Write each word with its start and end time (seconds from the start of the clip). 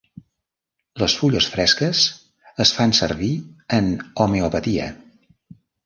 Les 1.01 1.15
fulles 1.19 1.49
fresques 1.57 2.01
es 2.67 2.73
fan 2.79 2.97
servir 3.03 3.33
en 3.81 3.93
homeopatia. 4.27 4.93